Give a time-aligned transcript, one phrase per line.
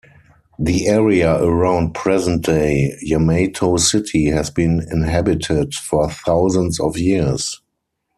[0.57, 7.61] The area around present-day Yamato city has been inhabited for thousands of years.